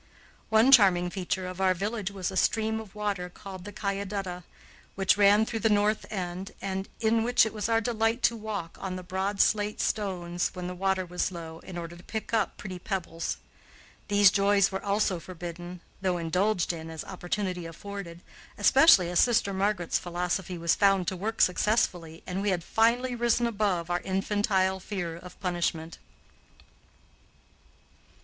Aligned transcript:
One 0.49 0.71
charming 0.71 1.11
feature 1.11 1.45
of 1.45 1.61
our 1.61 1.75
village 1.75 2.09
was 2.09 2.31
a 2.31 2.35
stream 2.35 2.79
of 2.79 2.95
water, 2.95 3.29
called 3.29 3.65
the 3.65 3.71
Cayadutta, 3.71 4.41
which 4.95 5.15
ran 5.15 5.45
through 5.45 5.59
the 5.59 5.69
north 5.69 6.07
end, 6.11 6.53
in 6.59 7.21
which 7.23 7.45
it 7.45 7.53
was 7.53 7.69
our 7.69 7.79
delight 7.81 8.23
to 8.23 8.35
walk 8.35 8.79
on 8.81 8.95
the 8.95 9.03
broad 9.03 9.39
slate 9.39 9.79
stones 9.79 10.49
when 10.55 10.65
the 10.65 10.73
water 10.73 11.05
was 11.05 11.31
low, 11.31 11.59
in 11.59 11.77
order 11.77 11.95
to 11.95 12.01
pick 12.03 12.33
up 12.33 12.57
pretty 12.57 12.79
pebbles. 12.79 13.37
These 14.07 14.31
joys 14.31 14.71
were 14.71 14.83
also 14.83 15.19
forbidden, 15.19 15.81
though 16.01 16.17
indulged 16.17 16.73
in 16.73 16.89
as 16.89 17.03
opportunity 17.03 17.67
afforded, 17.67 18.21
especially 18.57 19.11
as 19.11 19.19
sister 19.19 19.53
Margaret's 19.53 19.99
philosophy 19.99 20.57
was 20.57 20.73
found 20.73 21.07
to 21.09 21.15
work 21.15 21.41
successfully 21.41 22.23
and 22.25 22.41
we 22.41 22.49
had 22.49 22.63
finally 22.63 23.13
risen 23.13 23.45
above 23.45 23.91
our 23.91 24.01
infantile 24.01 24.79
fear 24.79 25.15
of 25.15 25.39
punishment. 25.39 25.99